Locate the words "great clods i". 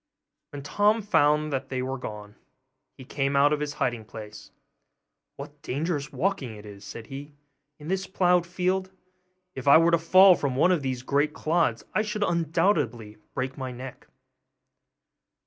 11.03-12.01